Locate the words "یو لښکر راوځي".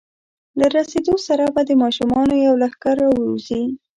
2.47-3.63